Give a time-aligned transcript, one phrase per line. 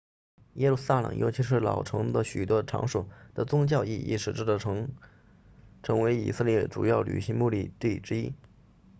[0.55, 4.89] 耶路撒冷尤其是老城的许多场所的宗教意义使这座城
[5.83, 8.33] 成为以色列主要旅游目的地之一